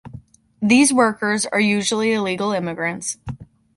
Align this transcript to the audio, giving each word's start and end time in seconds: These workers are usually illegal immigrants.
These 0.63 0.91
workers 0.91 1.45
are 1.45 1.59
usually 1.59 2.11
illegal 2.13 2.53
immigrants. 2.53 3.19